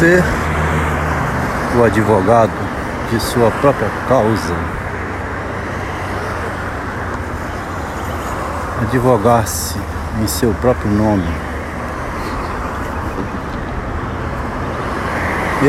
[0.00, 0.24] ser
[1.78, 2.50] o advogado
[3.10, 4.54] de sua própria causa.
[8.80, 9.76] Advogar-se
[10.22, 11.28] em seu próprio nome.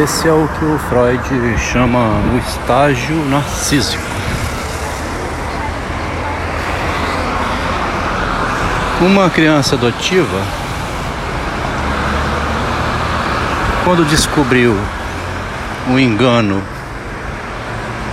[0.02, 2.00] Esse é o que o Freud chama
[2.34, 4.02] o estágio narcísico.
[9.02, 10.42] Uma criança adotiva,
[13.94, 14.74] quando descobriu
[15.90, 16.64] o engano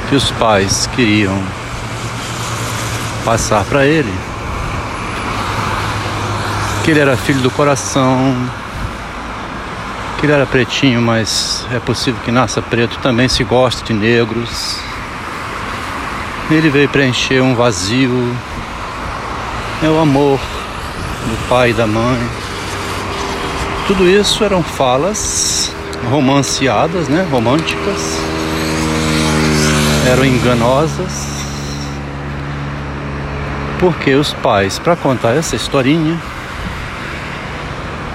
[0.09, 1.41] que os pais queriam
[3.25, 4.13] passar para ele,
[6.83, 8.35] que ele era filho do coração,
[10.19, 14.81] que ele era pretinho, mas é possível que nasça preto, também se goste de negros.
[16.51, 18.37] Ele veio preencher um vazio.
[19.81, 22.48] É o amor do pai e da mãe.
[23.89, 25.73] Tudo isso eram falas
[26.11, 27.27] romanceadas, né?
[27.31, 28.19] Românticas.
[30.07, 31.27] Eram enganosas.
[33.81, 36.21] Porque os pais, para contar essa historinha,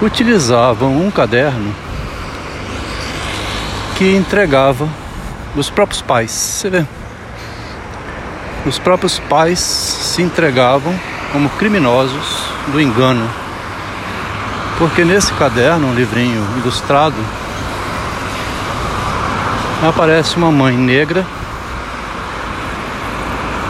[0.00, 1.74] utilizavam um caderno
[3.98, 4.88] que entregava
[5.56, 6.30] os próprios pais.
[6.30, 6.86] Você vê?
[8.64, 10.94] Os próprios pais se entregavam
[11.32, 13.28] como criminosos do engano.
[14.78, 17.14] Porque nesse caderno, um livrinho ilustrado,
[19.86, 21.24] aparece uma mãe negra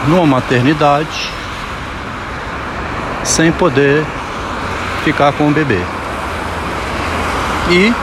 [0.07, 1.29] numa maternidade
[3.23, 4.03] sem poder
[5.03, 5.79] ficar com o bebê.
[7.69, 7.93] E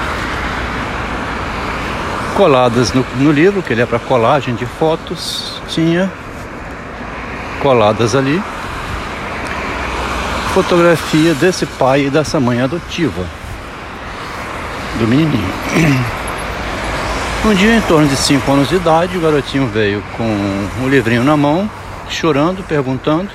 [2.37, 6.11] coladas no, no livro, que ele é para colagem de fotos, tinha
[7.61, 8.43] coladas ali
[10.53, 13.25] fotografia desse pai e dessa mãe adotiva
[14.99, 15.53] do menininho.
[17.45, 20.25] Um dia, em torno de 5 anos de idade, o garotinho veio com
[20.85, 21.69] o livrinho na mão,
[22.09, 23.31] chorando, perguntando.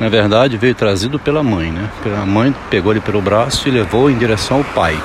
[0.00, 1.88] Na verdade, veio trazido pela mãe, né?
[2.20, 4.98] A mãe pegou ele pelo braço e levou em direção ao pai.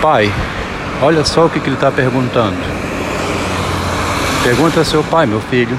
[0.00, 0.32] Pai,
[1.00, 2.56] olha só o que, que ele está perguntando.
[4.42, 5.78] Pergunta a seu pai, meu filho.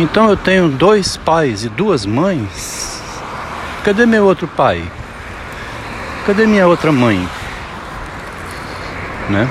[0.00, 3.02] Então eu tenho dois pais e duas mães.
[3.84, 4.82] Cadê meu outro pai?
[6.24, 7.28] Cadê minha outra mãe?
[9.28, 9.46] Né?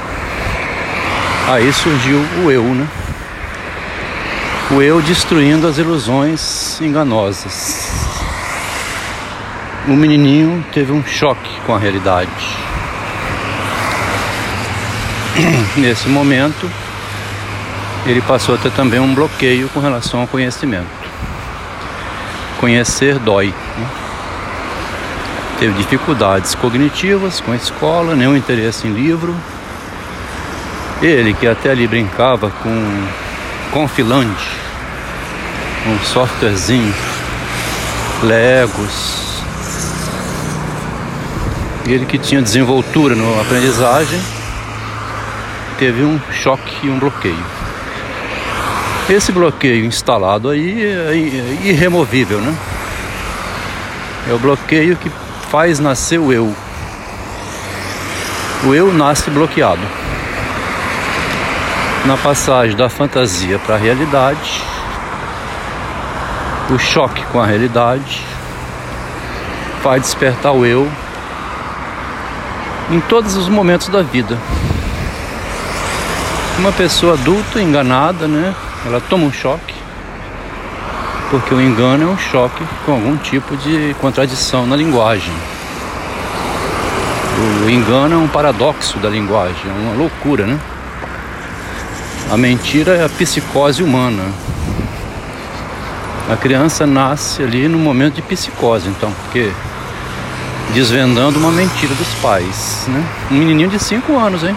[1.48, 2.88] Aí surgiu o eu, né?
[4.72, 8.10] O eu destruindo as ilusões enganosas.
[9.88, 12.32] O menininho teve um choque com a realidade.
[15.78, 16.68] Nesse momento,
[18.06, 20.88] ele passou a ter também um bloqueio com relação ao conhecimento.
[22.60, 23.48] Conhecer dói.
[23.48, 23.88] Né?
[25.60, 29.36] Teve dificuldades cognitivas com a escola, nenhum interesse em livro.
[31.02, 33.08] Ele que até ali brincava com
[33.72, 34.36] Confiland,
[35.88, 36.94] um softwarezinho,
[38.24, 39.44] Legos.
[41.86, 44.20] Ele que tinha desenvoltura na aprendizagem,
[45.78, 47.59] teve um choque e um bloqueio.
[49.10, 51.16] Esse bloqueio instalado aí é
[51.68, 52.56] irremovível, né?
[54.30, 55.12] É o bloqueio que
[55.50, 56.54] faz nascer o eu.
[58.66, 59.82] O eu nasce bloqueado.
[62.06, 64.62] Na passagem da fantasia para a realidade,
[66.70, 68.22] o choque com a realidade
[69.82, 70.88] faz despertar o eu
[72.92, 74.38] em todos os momentos da vida.
[76.60, 78.54] Uma pessoa adulta, enganada, né?
[78.86, 79.76] Ela toma um choque,
[81.30, 85.34] porque o engano é um choque com algum tipo de contradição na linguagem.
[87.66, 90.60] O engano é um paradoxo da linguagem, é uma loucura, né?
[92.32, 94.24] A mentira é a psicose humana.
[96.30, 99.52] A criança nasce ali no momento de psicose, então, porque
[100.74, 103.04] desvendando uma mentira dos pais, né?
[103.32, 104.56] Um menininho de 5 anos, hein?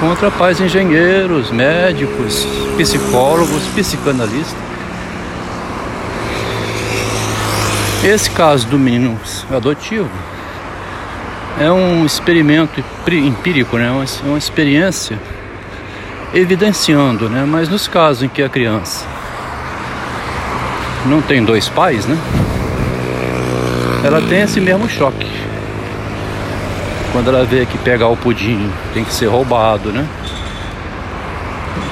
[0.00, 2.46] Contra pais engenheiros, médicos,
[2.78, 4.58] psicólogos, psicanalistas.
[8.02, 9.20] Esse caso do menino
[9.54, 10.08] adotivo
[11.60, 12.82] é um experimento
[13.12, 13.90] empírico, né?
[13.90, 15.18] uma, uma experiência
[16.32, 17.44] evidenciando, né?
[17.46, 19.04] mas nos casos em que a criança
[21.04, 22.16] não tem dois pais, né?
[24.02, 25.49] ela tem esse mesmo choque
[27.12, 30.06] quando ela vê que pegar o pudim tem que ser roubado, né?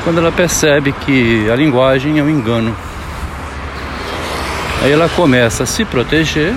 [0.05, 2.75] Quando ela percebe que a linguagem é um engano.
[4.82, 6.55] Aí ela começa a se proteger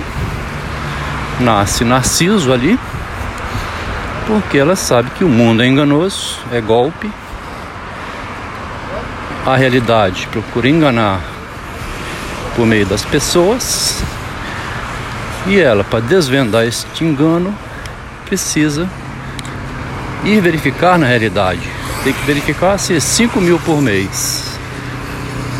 [1.40, 2.78] Nasce Narciso ali,
[4.26, 7.10] porque ela sabe que o mundo é enganoso, é golpe.
[9.44, 11.20] A realidade procura enganar
[12.54, 14.02] por meio das pessoas.
[15.48, 17.52] E ela, para desvendar este engano,
[18.32, 18.88] precisa
[20.24, 21.60] ir verificar na realidade.
[22.02, 24.58] Tem que verificar se é 5 mil por mês,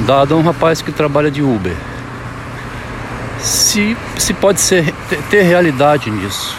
[0.07, 1.77] dado a um rapaz que trabalha de Uber.
[3.39, 4.91] Se, se pode ser,
[5.29, 6.57] ter realidade nisso.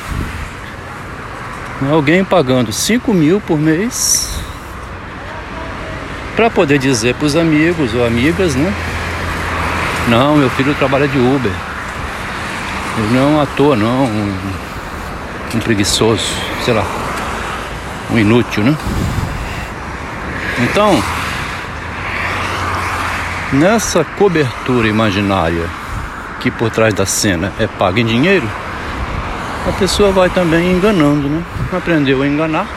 [1.91, 4.39] Alguém pagando 5 mil por mês
[6.35, 8.71] para poder dizer para os amigos ou amigas, né?
[10.09, 11.51] Não, meu filho trabalha de Uber.
[13.11, 14.07] Não um ator, não,
[15.55, 16.23] um, preguiçoso,
[16.63, 16.85] sei lá,
[18.11, 18.75] um inútil, né?
[20.59, 21.01] Então,
[23.51, 25.67] nessa cobertura imaginária
[26.39, 28.47] que por trás da cena é paga em dinheiro,
[29.67, 31.43] a pessoa vai também enganando, né?
[31.71, 32.67] Aprendeu a enganar,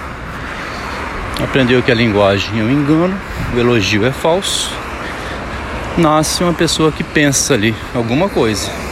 [1.43, 3.14] aprendeu que a linguagem é um engano,
[3.55, 4.70] o elogio é falso,
[5.99, 8.85] nasce uma pessoa que pensa ali alguma coisa.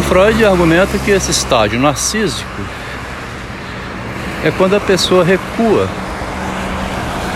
[0.00, 2.48] O Freud argumenta que esse estágio narcísico
[4.42, 5.86] é quando a pessoa recua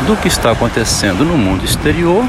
[0.06, 2.25] do que está acontecendo no mundo exterior.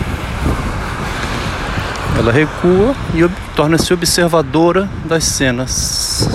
[2.19, 6.27] Ela recua e torna-se observadora das cenas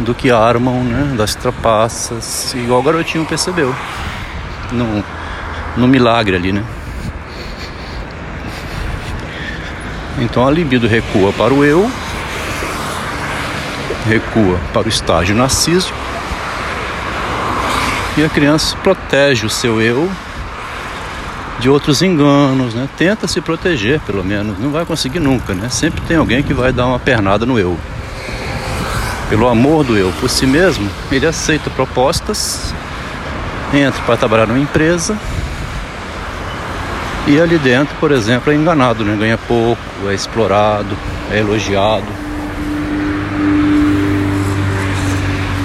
[0.00, 3.72] do que armam, né, das trapaças, igual o garotinho percebeu
[4.72, 5.04] no,
[5.76, 6.64] no milagre ali, né?
[10.18, 11.88] Então a libido recua para o eu,
[14.10, 15.96] recua para o estágio narcísico
[18.16, 20.10] e a criança protege o seu eu
[21.60, 22.88] de outros enganos, né?
[22.96, 24.58] Tenta se proteger, pelo menos.
[24.58, 25.68] Não vai conseguir nunca, né?
[25.68, 27.78] Sempre tem alguém que vai dar uma pernada no eu.
[29.28, 32.74] Pelo amor do eu por si mesmo, ele aceita propostas,
[33.72, 35.16] entra para trabalhar numa empresa
[37.28, 39.16] e ali dentro, por exemplo, é enganado, né?
[39.16, 40.96] Ganha pouco, é explorado,
[41.30, 42.19] é elogiado.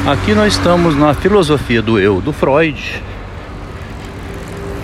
[0.08, 3.02] Aqui nós estamos na filosofia do eu do Freud,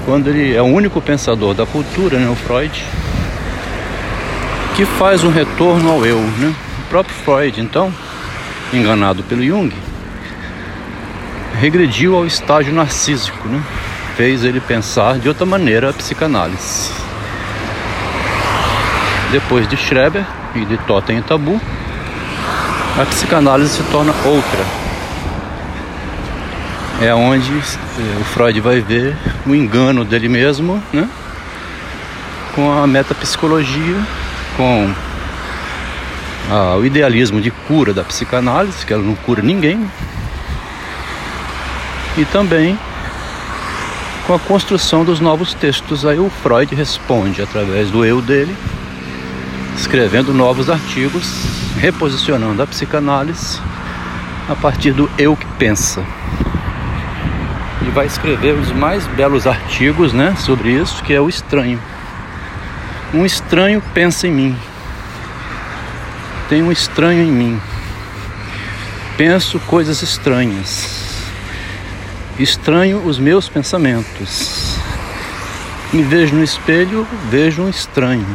[0.04, 2.84] quando ele é o único pensador da cultura, né, o Freud,
[4.76, 6.56] que faz um retorno ao eu, né?
[6.80, 7.94] O próprio Freud, então,
[8.74, 9.72] enganado pelo Jung,
[11.60, 13.62] regrediu ao estágio narcísico, né?
[14.18, 16.92] Fez ele pensar de outra maneira a psicanálise.
[19.32, 20.26] Depois de Schreber
[20.56, 21.62] e de Totem e Tabu,
[23.00, 24.66] a psicanálise se torna outra,
[27.02, 29.18] é onde é, o Freud vai ver
[29.48, 31.10] o engano dele mesmo, né?
[32.54, 33.98] Com a metapsicologia,
[34.56, 34.94] com
[36.52, 39.90] a, o idealismo de cura da psicanálise, que ela não cura ninguém,
[42.18, 42.78] e também
[44.28, 46.06] com a construção dos novos textos.
[46.06, 48.56] Aí o Freud responde através do eu dele,
[49.76, 51.26] escrevendo novos artigos,
[51.80, 53.60] reposicionando a psicanálise
[54.48, 56.06] a partir do eu que pensa
[57.88, 61.80] e vai escrever os mais belos artigos né, sobre isso, que é o estranho.
[63.14, 64.56] Um estranho pensa em mim.
[66.48, 67.62] Tem um estranho em mim.
[69.18, 71.26] Penso coisas estranhas.
[72.40, 74.78] Estranho os meus pensamentos.
[75.92, 78.26] Me vejo no espelho, vejo um estranho.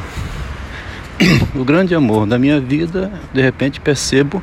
[1.55, 4.43] O grande amor da minha vida, de repente percebo,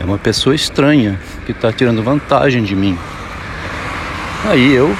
[0.00, 2.98] é uma pessoa estranha que está tirando vantagem de mim.
[4.44, 4.94] Aí eu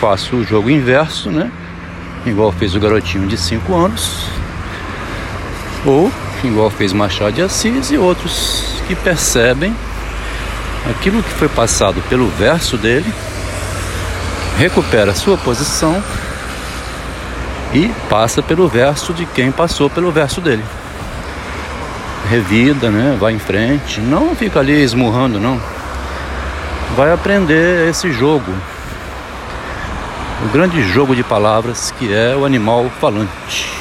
[0.00, 1.50] faço o jogo inverso, né?
[2.24, 4.26] Igual fez o garotinho de 5 anos.
[5.84, 9.74] Ou igual fez Machado de Assis e outros que percebem
[10.90, 13.12] aquilo que foi passado pelo verso dele,
[14.58, 16.02] recupera sua posição
[17.74, 20.64] e passa pelo verso de quem passou pelo verso dele.
[22.30, 23.16] Revida, né?
[23.18, 25.60] Vai em frente, não fica ali esmurrando, não
[26.96, 28.50] vai aprender esse jogo.
[30.42, 33.75] O grande jogo de palavras que é o animal falante.